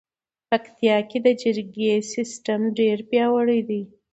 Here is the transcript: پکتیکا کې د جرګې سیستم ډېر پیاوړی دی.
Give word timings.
پکتیکا 0.49 0.97
کې 1.09 1.17
د 1.25 1.27
جرګې 1.41 1.91
سیستم 2.13 2.59
ډېر 2.77 2.97
پیاوړی 3.09 3.61
دی. 3.69 3.81